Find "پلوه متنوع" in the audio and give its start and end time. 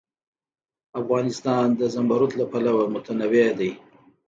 2.51-3.49